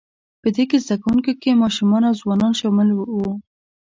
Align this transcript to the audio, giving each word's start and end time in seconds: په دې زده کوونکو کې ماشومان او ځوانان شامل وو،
په 0.41 0.47
دې 0.55 0.65
زده 0.85 0.95
کوونکو 1.01 1.31
کې 1.41 1.59
ماشومان 1.61 2.03
او 2.09 2.13
ځوانان 2.21 2.51
شامل 2.59 2.89
وو، 2.93 3.31